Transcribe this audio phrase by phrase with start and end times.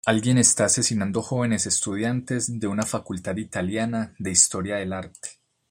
[0.03, 5.39] Alguien está asesinando jóvenes estudiantes de una facultad italiana de Historia del Arte.